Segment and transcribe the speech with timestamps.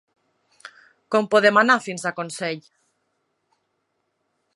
[1.15, 2.63] Com podem anar fins a Consell?